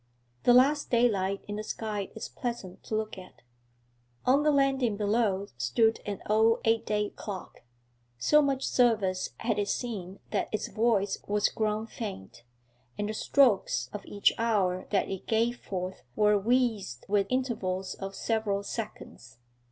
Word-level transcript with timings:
'The 0.45 0.53
last 0.55 0.89
daylight 0.89 1.45
in 1.47 1.57
the 1.57 1.63
sky 1.63 2.09
is 2.15 2.27
pleasant 2.27 2.81
to 2.81 2.95
look 2.95 3.19
at.' 3.19 3.43
On 4.25 4.41
the 4.41 4.49
landing 4.49 4.97
below 4.97 5.45
stood 5.59 5.99
an 6.07 6.23
old 6.27 6.59
eight 6.65 6.87
day 6.87 7.11
clock. 7.11 7.61
So 8.17 8.41
much 8.41 8.65
service 8.67 9.29
had 9.37 9.59
it 9.59 9.67
seen 9.69 10.19
that 10.31 10.49
its 10.51 10.69
voice 10.69 11.19
was 11.27 11.49
grown 11.49 11.85
faint, 11.85 12.41
and 12.97 13.07
the 13.09 13.13
strokes 13.13 13.91
of 13.93 14.03
each 14.07 14.33
hour 14.39 14.87
that 14.89 15.07
it 15.07 15.27
gave 15.27 15.57
forth 15.59 16.01
were 16.15 16.35
wheezed 16.35 17.05
with 17.07 17.27
intervals 17.29 17.93
of 17.93 18.15
several 18.15 18.63
seconds. 18.63 19.37